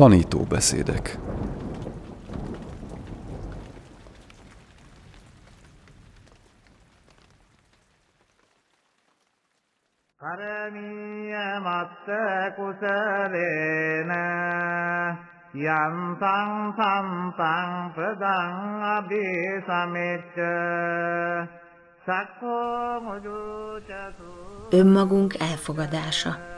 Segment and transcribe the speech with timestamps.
[0.00, 1.18] Tanítóbeszédek
[10.20, 12.08] කරණීය මත්ත
[12.56, 14.10] කුසලේන
[15.56, 18.54] යන්තං සම්පං ප්‍රදං
[18.86, 20.36] අභිසමෙච්ච
[22.02, 24.30] සක්ඛෝ මුජුචසු
[24.72, 26.49] Önmagunk elfogadása.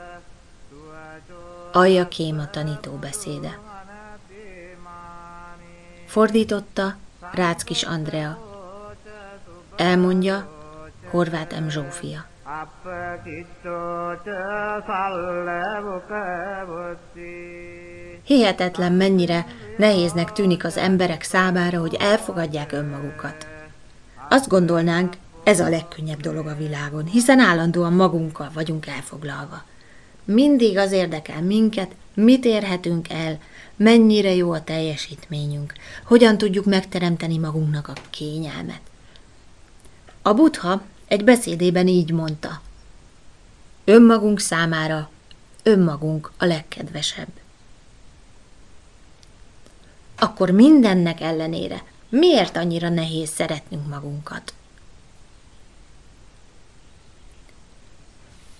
[1.76, 3.58] Alja Kéma tanító beszéde.
[6.06, 6.96] Fordította
[7.32, 8.38] Ráckis Andrea.
[9.76, 10.48] Elmondja
[11.10, 11.68] Horváth M.
[11.68, 12.26] Zsófia.
[18.24, 23.46] Hihetetlen mennyire nehéznek tűnik az emberek számára, hogy elfogadják önmagukat.
[24.28, 29.62] Azt gondolnánk, ez a legkönnyebb dolog a világon, hiszen állandóan magunkkal vagyunk elfoglalva.
[30.24, 33.38] Mindig az érdekel minket, mit érhetünk el,
[33.76, 35.72] mennyire jó a teljesítményünk,
[36.04, 38.80] hogyan tudjuk megteremteni magunknak a kényelmet.
[40.22, 42.60] A Buddha egy beszédében így mondta.
[43.84, 45.10] Önmagunk számára
[45.62, 47.28] önmagunk a legkedvesebb.
[50.18, 54.54] Akkor mindennek ellenére miért annyira nehéz szeretnünk magunkat?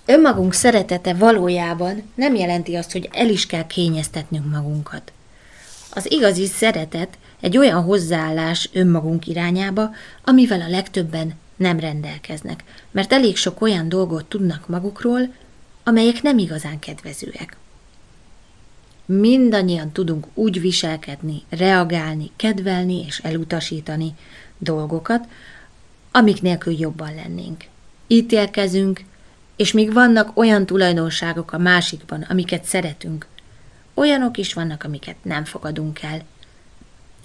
[0.05, 5.11] Önmagunk szeretete valójában nem jelenti azt, hogy el is kell kényeztetnünk magunkat.
[5.89, 9.89] Az igazi szeretet egy olyan hozzáállás önmagunk irányába,
[10.23, 15.33] amivel a legtöbben nem rendelkeznek, mert elég sok olyan dolgot tudnak magukról,
[15.83, 17.57] amelyek nem igazán kedvezőek.
[19.05, 24.13] Mindannyian tudunk úgy viselkedni, reagálni, kedvelni és elutasítani
[24.57, 25.27] dolgokat,
[26.11, 27.63] amik nélkül jobban lennénk.
[28.07, 29.03] Ítélkezünk,
[29.55, 33.27] és még vannak olyan tulajdonságok a másikban, amiket szeretünk,
[33.93, 36.21] olyanok is vannak, amiket nem fogadunk el.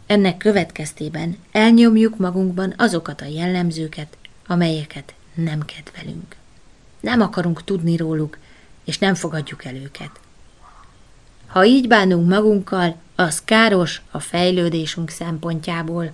[0.06, 6.36] Ennek következtében elnyomjuk magunkban azokat a jellemzőket, amelyeket nem kedvelünk.
[7.00, 8.38] Nem akarunk tudni róluk,
[8.84, 10.10] és nem fogadjuk el őket.
[11.46, 16.12] Ha így bánunk magunkkal, az káros a fejlődésünk szempontjából.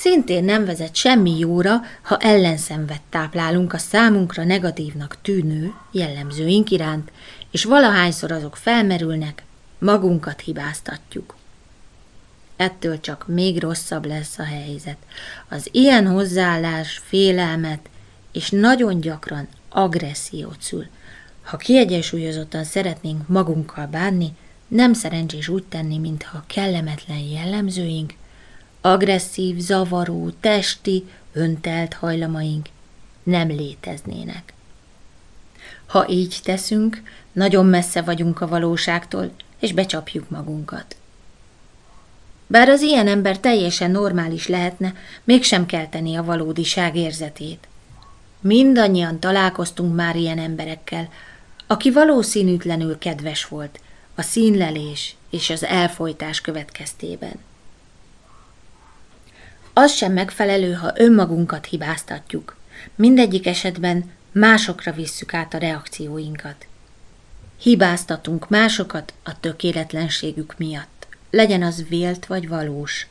[0.00, 7.12] Szintén nem vezet semmi jóra, ha ellenszenvet táplálunk a számunkra negatívnak tűnő jellemzőink iránt,
[7.50, 9.42] és valahányszor azok felmerülnek,
[9.78, 11.36] magunkat hibáztatjuk.
[12.56, 14.96] Ettől csak még rosszabb lesz a helyzet.
[15.48, 17.88] Az ilyen hozzáállás félelmet
[18.32, 20.86] és nagyon gyakran agressziót szül.
[21.42, 24.32] Ha kiegyensúlyozottan szeretnénk magunkkal bánni,
[24.68, 28.12] nem szerencsés úgy tenni, mintha kellemetlen jellemzőink,
[28.80, 32.68] agresszív, zavaró, testi, öntelt hajlamaink
[33.22, 34.52] nem léteznének.
[35.86, 37.02] Ha így teszünk,
[37.32, 40.96] nagyon messze vagyunk a valóságtól, és becsapjuk magunkat.
[42.46, 47.68] Bár az ilyen ember teljesen normális lehetne, mégsem kelteni a valódiság érzetét.
[48.40, 51.08] Mindannyian találkoztunk már ilyen emberekkel,
[51.66, 53.80] aki valószínűtlenül kedves volt
[54.14, 57.38] a színlelés és az elfolytás következtében.
[59.82, 62.56] Az sem megfelelő, ha önmagunkat hibáztatjuk.
[62.94, 66.66] Mindegyik esetben másokra visszük át a reakcióinkat.
[67.60, 71.06] Hibáztatunk másokat a tökéletlenségük miatt.
[71.30, 73.06] Legyen az vélt vagy valós.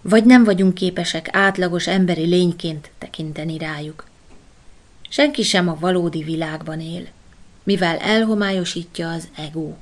[0.00, 4.06] Vagy nem vagyunk képesek átlagos emberi lényként tekinteni rájuk.
[5.08, 7.06] Senki sem a valódi világban él,
[7.62, 9.74] mivel elhomályosítja az ego.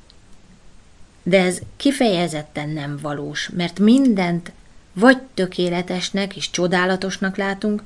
[1.23, 4.53] De ez kifejezetten nem valós, mert mindent
[4.99, 7.83] vagy tökéletesnek és csodálatosnak látunk,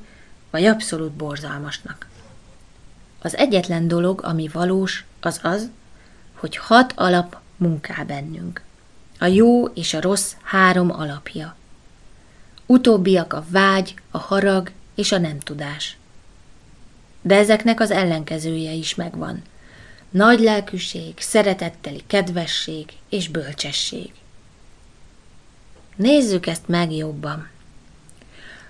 [0.50, 2.08] vagy abszolút borzalmasnak.
[3.22, 5.70] Az egyetlen dolog, ami valós, az az,
[6.34, 8.62] hogy hat alap munká bennünk.
[9.18, 11.56] A jó és a rossz három alapja.
[12.66, 15.96] Utóbbiak a vágy, a harag és a nem tudás.
[17.22, 19.42] De ezeknek az ellenkezője is megvan.
[20.10, 24.12] Nagy lelkűség, szeretetteli kedvesség és bölcsesség.
[26.00, 27.48] Nézzük ezt meg jobban.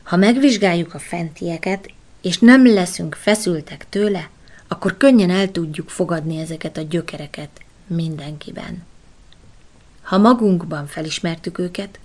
[0.03, 4.29] Ha megvizsgáljuk a fentieket, és nem leszünk feszültek tőle,
[4.69, 7.49] akkor könnyen el tudjuk fogadni ezeket a gyökereket
[7.87, 8.83] mindenkiben.
[10.03, 11.99] Ha magunkban felismertük őket,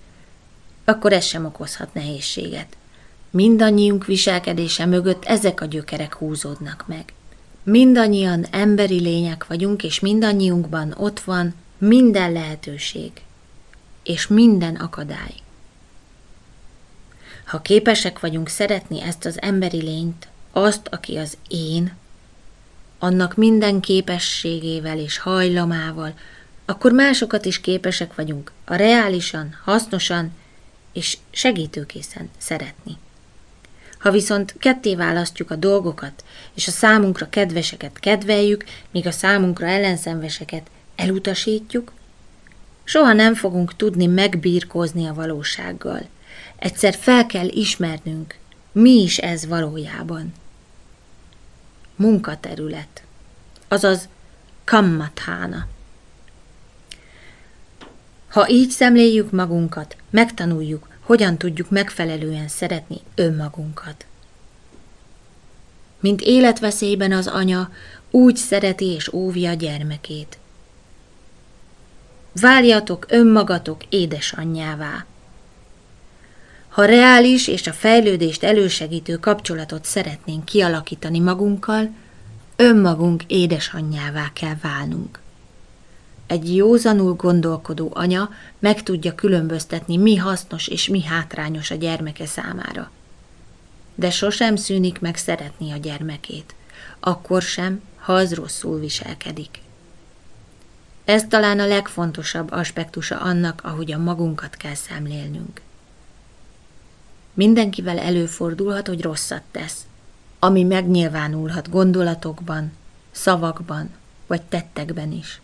[0.84, 2.78] akkor ez sem okozhat nehézséget.
[3.30, 7.14] Mindannyiunk viselkedése mögött ezek a gyökerek húzódnak meg.
[7.64, 13.12] Mindannyian emberi lények vagyunk, és mindannyiunkban ott van minden lehetőség
[14.06, 15.34] és minden akadály.
[17.46, 21.96] Ha képesek vagyunk szeretni ezt az emberi lényt, azt, aki az én,
[23.00, 26.14] annak minden képességével és hajlamával,
[26.66, 30.32] akkor másokat is képesek vagyunk a reálisan, hasznosan
[30.94, 32.98] és segítőkészen szeretni.
[34.00, 36.24] Ha viszont ketté választjuk a dolgokat,
[36.54, 41.92] és a számunkra kedveseket kedveljük, míg a számunkra ellenszenveseket elutasítjuk,
[42.86, 46.02] soha nem fogunk tudni megbírkózni a valósággal.
[46.56, 48.38] Egyszer fel kell ismernünk,
[48.72, 50.34] mi is ez valójában.
[51.96, 53.04] Munkaterület,
[53.68, 54.08] azaz
[54.64, 55.68] kammathána.
[58.28, 64.06] Ha így szemléljük magunkat, megtanuljuk, hogyan tudjuk megfelelően szeretni önmagunkat.
[66.00, 67.72] Mint életveszélyben az anya
[68.12, 70.38] úgy szereti és óvja a gyermekét.
[72.42, 75.06] Váljatok önmagatok édesanyjává.
[76.70, 81.90] Ha reális és a fejlődést elősegítő kapcsolatot szeretnénk kialakítani magunkkal,
[82.56, 85.20] önmagunk édesanyjává kell válnunk.
[86.28, 88.30] Egy józanul gondolkodó anya
[88.60, 92.92] meg tudja különböztetni, mi hasznos és mi hátrányos a gyermeke számára.
[93.96, 96.56] De sosem szűnik meg szeretni a gyermekét,
[97.00, 99.64] akkor sem, ha az rosszul viselkedik.
[101.06, 105.62] Ez talán a legfontosabb aspektusa annak, ahogy a magunkat kell szemlélnünk.
[107.34, 109.86] Mindenkivel előfordulhat, hogy rosszat tesz,
[110.40, 112.72] ami megnyilvánulhat gondolatokban,
[113.12, 113.90] szavakban
[114.28, 115.42] vagy tettekben is.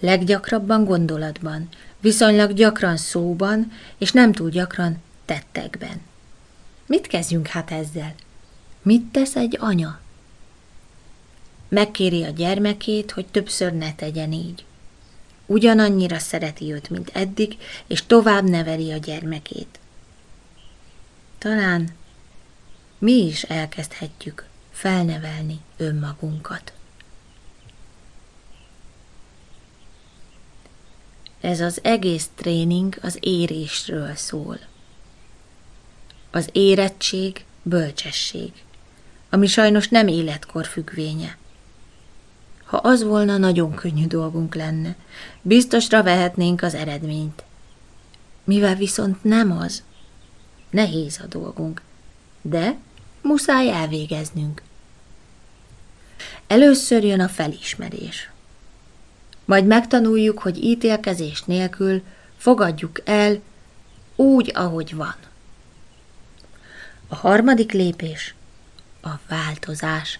[0.00, 1.68] Leggyakrabban gondolatban,
[2.00, 6.00] viszonylag gyakran szóban, és nem túl gyakran tettekben.
[6.86, 8.14] Mit kezdjünk hát ezzel?
[8.82, 10.01] Mit tesz egy anya?
[11.72, 14.64] Megkéri a gyermekét, hogy többször ne tegyen így.
[15.46, 19.78] Ugyanannyira szereti őt, mint eddig, és tovább neveli a gyermekét.
[21.38, 21.88] Talán
[22.98, 26.72] mi is elkezdhetjük felnevelni önmagunkat.
[31.40, 34.58] Ez az egész tréning az érésről szól.
[36.30, 38.52] Az érettség bölcsesség,
[39.30, 41.40] ami sajnos nem életkor függvénye.
[42.72, 44.96] Ha az volna, nagyon könnyű dolgunk lenne.
[45.42, 47.44] Biztosra vehetnénk az eredményt.
[48.44, 49.82] Mivel viszont nem az,
[50.70, 51.82] nehéz a dolgunk,
[52.42, 52.76] de
[53.22, 54.62] muszáj elvégeznünk.
[56.46, 58.30] Először jön a felismerés.
[59.44, 62.02] Majd megtanuljuk, hogy ítélkezés nélkül
[62.36, 63.40] fogadjuk el
[64.16, 65.16] úgy, ahogy van.
[67.08, 68.34] A harmadik lépés
[69.02, 70.18] a változás.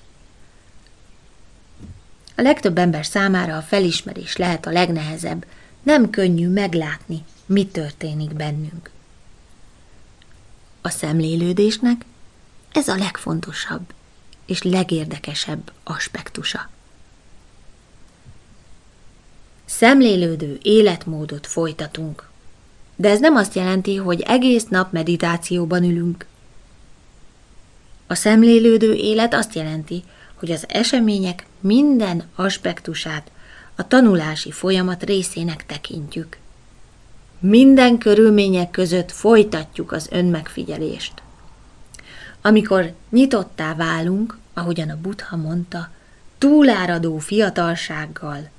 [2.36, 5.46] A legtöbb ember számára a felismerés lehet a legnehezebb,
[5.82, 8.90] nem könnyű meglátni, mi történik bennünk.
[10.80, 12.04] A szemlélődésnek
[12.72, 13.92] ez a legfontosabb
[14.46, 16.70] és legérdekesebb aspektusa.
[19.64, 22.28] Szemlélődő életmódot folytatunk.
[22.96, 26.26] De ez nem azt jelenti, hogy egész nap meditációban ülünk.
[28.06, 30.04] A szemlélődő élet azt jelenti,
[30.42, 33.30] hogy az események minden aspektusát
[33.74, 36.36] a tanulási folyamat részének tekintjük.
[37.38, 41.12] Minden körülmények között folytatjuk az önmegfigyelést.
[42.40, 45.90] Amikor nyitottá válunk, ahogyan a Buddha mondta,
[46.38, 48.50] túláradó fiatalsággal,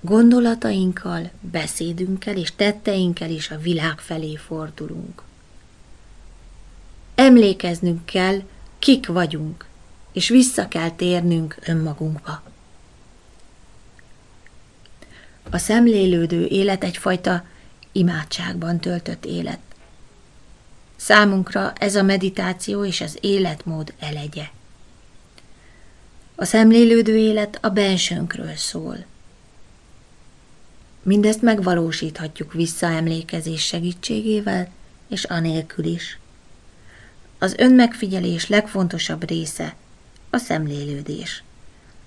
[0.00, 5.22] gondolatainkkal, beszédünkkel és tetteinkkel is a világ felé fordulunk.
[7.14, 8.42] Emlékeznünk kell,
[8.78, 9.66] kik vagyunk,
[10.16, 12.42] és vissza kell térnünk önmagunkba.
[15.50, 17.44] A szemlélődő élet egyfajta
[17.92, 19.58] imádságban töltött élet.
[20.96, 24.44] Számunkra ez a meditáció és az életmód elegye.
[26.34, 29.04] A szemlélődő élet a bensőnkről szól.
[31.02, 34.68] Mindezt megvalósíthatjuk visszaemlékezés segítségével,
[35.08, 36.18] és anélkül is.
[37.38, 39.74] Az önmegfigyelés legfontosabb része
[40.36, 41.42] a szemlélődés.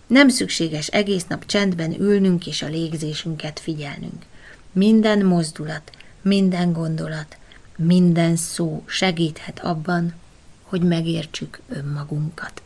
[0.08, 4.26] Nem szükséges egész nap csendben ülnünk és a légzésünket figyelnünk.
[4.72, 7.38] Minden mozdulat, minden gondolat,
[7.78, 10.14] minden szó segíthet abban,
[10.64, 12.62] hogy megértsük önmagunkat.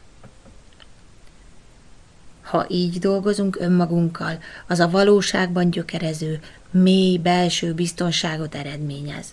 [2.41, 6.39] Ha így dolgozunk önmagunkkal, az a valóságban gyökerező,
[6.71, 9.25] mély belső biztonságot eredményez.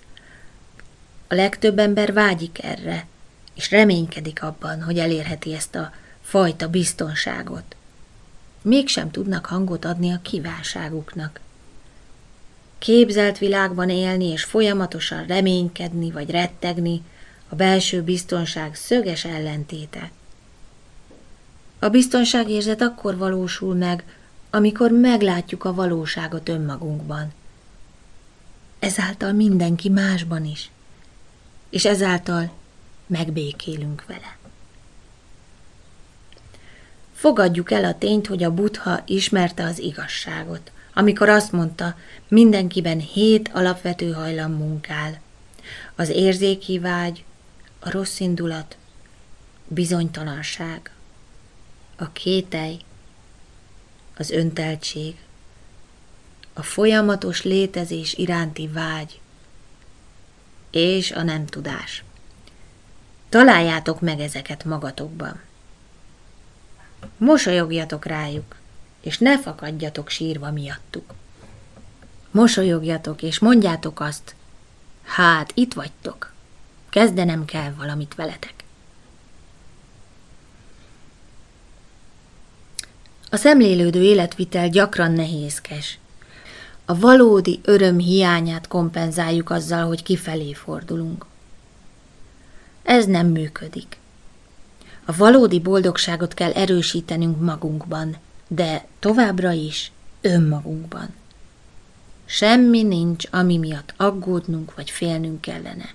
[1.28, 3.06] A legtöbb ember vágyik erre,
[3.54, 5.92] és reménykedik abban, hogy elérheti ezt a
[6.30, 7.76] fajta biztonságot.
[8.62, 11.40] Mégsem tudnak hangot adni a kívánságuknak.
[12.78, 17.02] Képzelt világban élni és folyamatosan reménykedni vagy rettegni
[17.48, 20.10] a belső biztonság szöges ellentéte.
[21.78, 24.04] A biztonságérzet akkor valósul meg,
[24.50, 27.32] amikor meglátjuk a valóságot önmagunkban.
[28.78, 30.70] Ezáltal mindenki másban is,
[31.70, 32.50] és ezáltal
[33.06, 34.38] megbékélünk vele.
[37.20, 41.96] Fogadjuk el a tényt, hogy a Buddha ismerte az igazságot, amikor azt mondta,
[42.28, 45.20] mindenkiben hét alapvető hajlam munkál.
[45.94, 47.24] Az érzéki vágy,
[47.80, 48.76] a rossz indulat,
[49.68, 50.90] bizonytalanság,
[51.96, 52.78] a kételj,
[54.16, 55.16] az önteltség,
[56.52, 59.20] a folyamatos létezés iránti vágy
[60.70, 62.04] és a nem tudás.
[63.28, 65.48] Találjátok meg ezeket magatokban.
[67.16, 68.56] Mosolyogjatok rájuk,
[69.00, 71.14] és ne fakadjatok sírva miattuk.
[72.30, 74.34] Mosolyogjatok, és mondjátok azt,
[75.04, 76.32] hát itt vagytok,
[76.90, 78.54] kezdenem kell valamit veletek.
[83.30, 85.98] A szemlélődő életvitel gyakran nehézkes.
[86.84, 91.26] A valódi öröm hiányát kompenzáljuk azzal, hogy kifelé fordulunk.
[92.82, 93.99] Ez nem működik.
[95.10, 98.16] A valódi boldogságot kell erősítenünk magunkban,
[98.48, 101.14] de továbbra is önmagunkban.
[102.24, 105.94] Semmi nincs, ami miatt aggódnunk vagy félnünk kellene.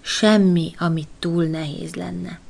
[0.00, 2.40] Semmi, amit túl nehéz lenne.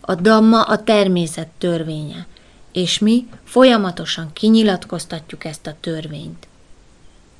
[0.00, 2.26] A damma a természet törvénye,
[2.72, 6.48] és mi folyamatosan kinyilatkoztatjuk ezt a törvényt.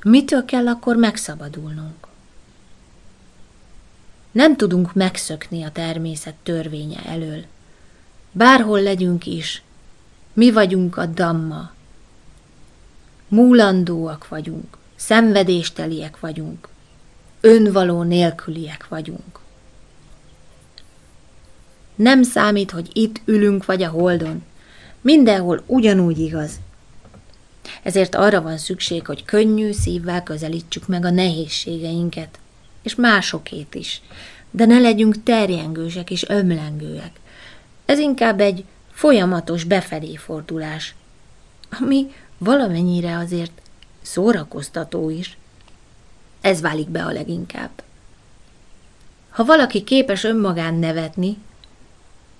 [0.03, 2.10] Mitől kell akkor megszabadulnunk?
[4.33, 7.45] Nem tudunk megszökni a természet törvénye elől.
[8.33, 9.63] Bárhol legyünk is,
[10.33, 11.73] mi vagyunk a damma.
[13.29, 16.69] Múlandóak vagyunk, szenvedésteliek vagyunk,
[17.41, 19.41] önvaló nélküliek vagyunk.
[21.95, 24.43] Nem számít, hogy itt ülünk vagy a holdon.
[25.01, 26.61] Mindenhol ugyanúgy igaz.
[27.83, 32.39] Ezért arra van szükség, hogy könnyű szívvel közelítsük meg a nehézségeinket,
[32.83, 34.03] és másokét is,
[34.51, 37.21] de ne legyünk terjengősek és ömlengőek.
[37.85, 40.95] Ez inkább egy folyamatos befelé fordulás,
[41.81, 43.63] ami valamennyire azért
[44.03, 45.39] szórakoztató is.
[46.41, 47.83] Ez válik be a leginkább.
[49.31, 51.37] Ha valaki képes önmagán nevetni,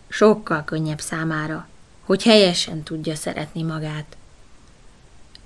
[0.09, 1.69] sokkal könnyebb számára,
[2.05, 4.17] hogy helyesen tudja szeretni magát.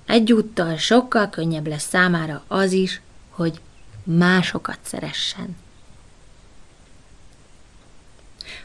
[0.06, 3.60] Egyúttal sokkal könnyebb lesz számára az is, hogy
[4.04, 5.56] másokat szeressen.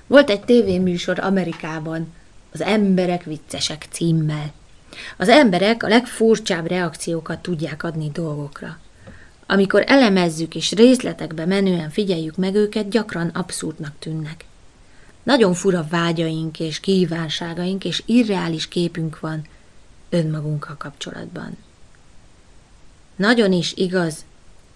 [0.08, 2.13] Volt egy tévéműsor Amerikában,
[2.51, 4.51] az Emberek viccesek címmel.
[5.17, 8.79] Az emberek a legfurcsább reakciókat tudják adni dolgokra.
[9.46, 14.46] Amikor elemezzük és részletekbe menően figyeljük meg őket, gyakran abszurdnak tűnnek.
[15.24, 19.48] Nagyon fura vágyaink és kívánságaink és irreális képünk van
[20.10, 21.58] önmagunkkal kapcsolatban.
[23.15, 24.25] Nagyon is igaz,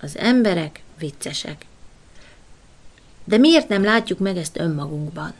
[0.03, 1.65] az emberek viccesek.
[3.23, 5.33] De miért nem látjuk meg ezt önmagunkban?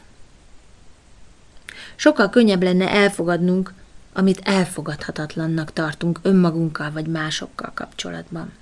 [1.96, 3.72] Sokkal könnyebb lenne elfogadnunk,
[4.12, 8.52] amit elfogadhatatlannak tartunk önmagunkkal vagy másokkal kapcsolatban.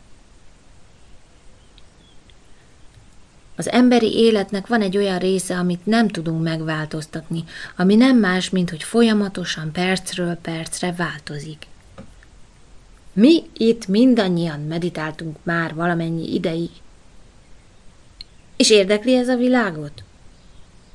[3.56, 7.44] Az emberi életnek van egy olyan része, amit nem tudunk megváltoztatni,
[7.76, 11.66] ami nem más, mint hogy folyamatosan percről percre változik.
[13.12, 16.70] Mi itt mindannyian meditáltunk már valamennyi ideig.
[18.56, 20.02] És érdekli ez a világot?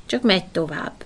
[0.06, 1.06] Csak megy tovább.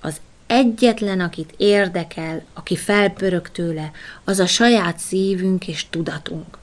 [0.00, 3.90] Az egyetlen, akit érdekel, aki felpörög tőle,
[4.24, 6.58] az a saját szívünk és tudatunk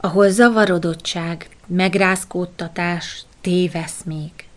[0.00, 4.48] ahol zavarodottság, megrázkódtatás, téveszmék,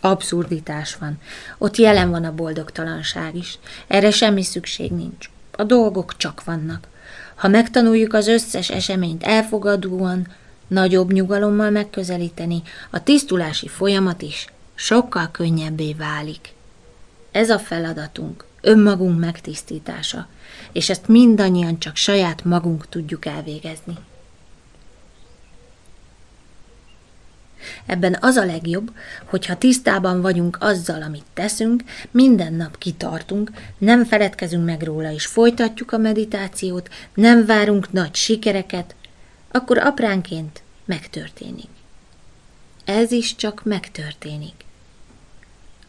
[0.00, 1.20] abszurditás van.
[1.58, 3.58] Ott jelen van a boldogtalanság is.
[3.86, 5.30] Erre semmi szükség nincs.
[5.62, 6.88] A dolgok csak vannak.
[7.34, 10.26] Ha megtanuljuk az összes eseményt elfogadóan,
[10.66, 16.54] nagyobb nyugalommal megközelíteni, a tisztulási folyamat is sokkal könnyebbé válik.
[17.32, 20.28] Ez a feladatunk, önmagunk megtisztítása,
[20.72, 23.96] és ezt mindannyian csak saját magunk tudjuk elvégezni.
[27.86, 28.92] Ebben az a legjobb,
[29.24, 35.92] hogyha tisztában vagyunk azzal, amit teszünk, minden nap kitartunk, nem feledkezünk meg róla és folytatjuk
[35.92, 38.94] a meditációt, nem várunk nagy sikereket,
[39.50, 41.68] akkor apránként megtörténik.
[42.84, 44.64] Ez is csak megtörténik.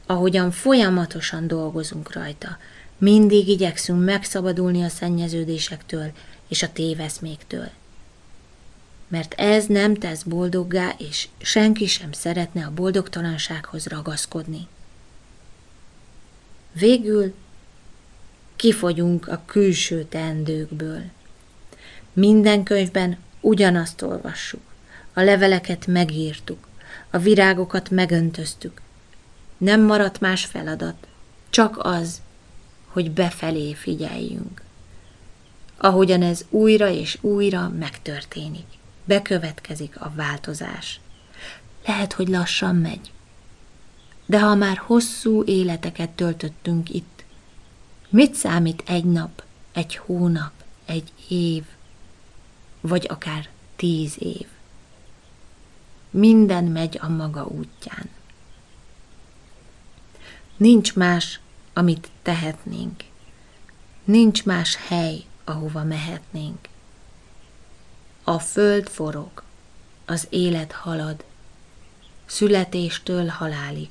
[0.06, 2.58] Ahogyan folyamatosan dolgozunk rajta,
[2.98, 6.12] mindig igyekszünk megszabadulni a szennyeződésektől
[6.48, 7.70] és a téveszméktől
[9.14, 14.68] mert ez nem tesz boldoggá, és senki sem szeretne a boldogtalansághoz ragaszkodni.
[16.72, 17.34] Végül
[18.56, 21.02] kifogyunk a külső teendőkből.
[22.14, 24.62] Minden könyvben ugyanazt olvassuk.
[25.14, 26.68] A leveleket megírtuk,
[27.10, 28.82] a virágokat megöntöztük.
[29.58, 31.08] Nem maradt más feladat,
[31.50, 32.22] csak az,
[32.86, 34.62] hogy befelé figyeljünk.
[35.78, 41.00] Ahogyan ez újra és újra megtörténik, bekövetkezik a változás.
[41.86, 43.12] Lehet, hogy lassan megy,
[44.26, 47.24] de ha már hosszú életeket töltöttünk itt,
[48.10, 49.44] mit számít egy nap,
[49.74, 50.52] egy hónap,
[50.86, 51.64] egy év,
[52.82, 54.48] vagy akár tíz év?
[56.10, 58.10] Minden megy a maga útján.
[60.58, 61.40] Nincs más,
[61.74, 63.04] amit tehetnénk.
[64.04, 66.70] Nincs más hely, ahova mehetnénk.
[68.24, 69.44] A föld forog,
[70.06, 71.24] az élet halad,
[72.26, 73.90] születéstől halálig,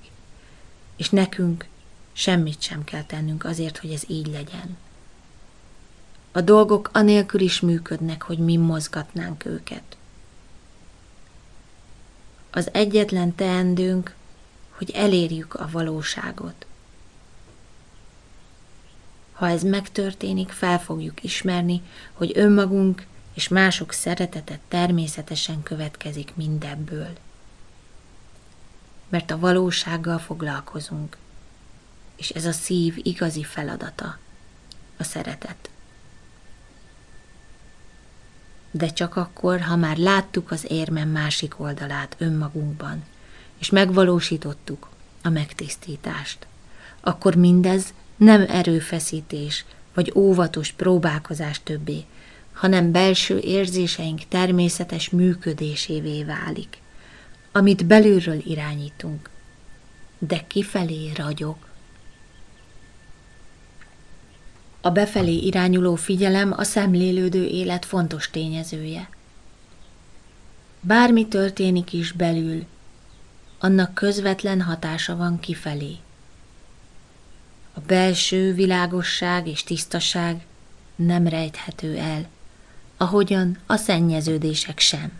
[0.96, 1.66] és nekünk
[2.12, 4.76] semmit sem kell tennünk azért, hogy ez így legyen.
[6.32, 9.96] A dolgok anélkül is működnek, hogy mi mozgatnánk őket.
[12.50, 14.14] Az egyetlen teendőnk,
[14.70, 16.66] hogy elérjük a valóságot.
[19.32, 27.16] Ha ez megtörténik, fel fogjuk ismerni, hogy önmagunk és mások szeretete természetesen következik mindebből.
[29.08, 31.16] Mert a valósággal foglalkozunk,
[32.16, 34.18] és ez a szív igazi feladata,
[34.96, 35.70] a szeretet.
[38.70, 43.04] De csak akkor, ha már láttuk az érmen másik oldalát önmagunkban,
[43.58, 44.88] és megvalósítottuk
[45.22, 46.46] a megtisztítást,
[47.00, 52.04] akkor mindez nem erőfeszítés vagy óvatos próbálkozás többé,
[52.52, 56.80] hanem belső érzéseink természetes működésévé válik,
[57.52, 59.30] amit belülről irányítunk,
[60.18, 61.56] de kifelé ragyog.
[64.80, 69.08] A befelé irányuló figyelem a szemlélődő élet fontos tényezője.
[70.80, 72.64] Bármi történik is belül,
[73.58, 75.96] annak közvetlen hatása van kifelé.
[77.74, 80.46] A belső világosság és tisztaság
[80.96, 82.28] nem rejthető el,
[83.02, 85.12] ahogyan a szennyeződések sem.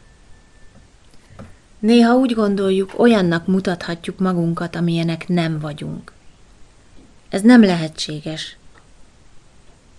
[1.78, 6.12] Néha úgy gondoljuk, olyannak mutathatjuk magunkat, amilyenek nem vagyunk.
[7.28, 8.56] Ez nem lehetséges.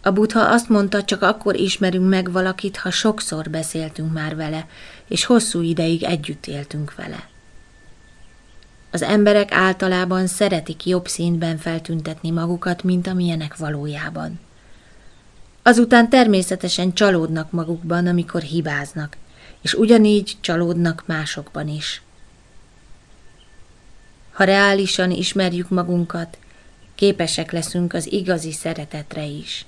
[0.01, 4.67] A butha azt mondta, csak akkor ismerünk meg valakit, ha sokszor beszéltünk már vele,
[5.07, 7.27] és hosszú ideig együtt éltünk vele.
[8.91, 14.39] Az emberek általában szeretik jobb színben feltüntetni magukat, mint amilyenek valójában.
[15.63, 19.17] Azután természetesen csalódnak magukban, amikor hibáznak,
[19.61, 22.01] és ugyanígy csalódnak másokban is.
[24.31, 26.37] Ha reálisan ismerjük magunkat,
[26.95, 29.65] képesek leszünk az igazi szeretetre is.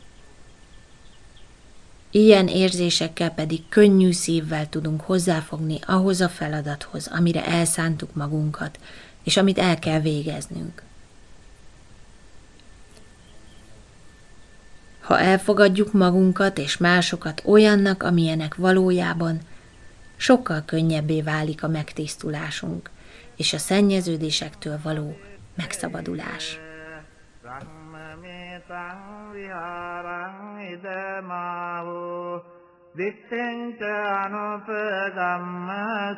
[2.12, 8.80] Ilyen érzésekkel pedig könnyű szívvel tudunk hozzáfogni ahhoz a feladathoz, amire elszántuk magunkat,
[9.24, 10.85] és amit el kell végeznünk.
[15.05, 19.39] Ha elfogadjuk magunkat és másokat olyannak, amilyenek valójában,
[20.17, 22.91] sokkal könnyebbé válik a megtisztulásunk
[23.37, 25.17] és a szennyeződésektől való
[25.57, 26.59] megszabadulás.
[32.95, 33.81] දිත්තෙන්ච
[34.25, 35.69] අනුපදම්ම